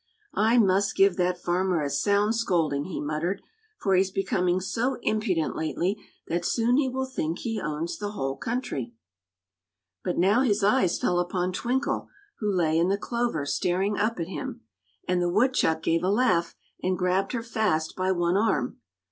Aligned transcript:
"I 0.33 0.57
must 0.57 0.95
give 0.95 1.15
that 1.17 1.37
farmer 1.37 1.83
a 1.83 1.89
sound 1.91 2.33
scolding," 2.33 2.85
he 2.85 2.99
muttered, 2.99 3.43
"for 3.77 3.93
he's 3.93 4.09
becoming 4.09 4.59
so 4.59 4.97
impudent 5.03 5.55
lately 5.55 5.95
that 6.27 6.43
soon 6.43 6.77
he 6.77 6.89
will 6.89 7.05
think 7.05 7.37
he 7.37 7.61
owns 7.61 7.99
the 7.99 8.13
whole 8.13 8.35
country." 8.35 8.95
But 10.03 10.17
now 10.17 10.41
his 10.41 10.63
eyes 10.63 10.97
fell 10.97 11.19
upon 11.19 11.53
Twinkle, 11.53 12.09
who 12.39 12.51
lay 12.51 12.79
in 12.79 12.87
the 12.89 12.97
clover 12.97 13.45
staring 13.45 13.95
up 13.95 14.19
at 14.19 14.25
him; 14.27 14.61
and 15.07 15.21
the 15.21 15.29
woodchuck 15.29 15.83
gave 15.83 16.03
a 16.03 16.09
laugh 16.09 16.55
and 16.81 16.97
grabbed 16.97 17.33
her 17.33 17.43
fast 17.43 17.95
by 17.95 18.11
one 18.11 18.37
arm. 18.37 18.77